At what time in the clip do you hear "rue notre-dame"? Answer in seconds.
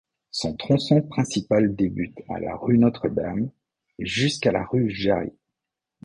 2.55-3.51